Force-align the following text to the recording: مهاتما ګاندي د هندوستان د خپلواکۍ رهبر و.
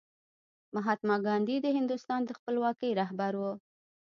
مهاتما 0.75 1.15
ګاندي 1.25 1.57
د 1.61 1.67
هندوستان 1.77 2.21
د 2.25 2.29
خپلواکۍ 2.37 2.91
رهبر 3.01 3.33
و. 3.37 3.43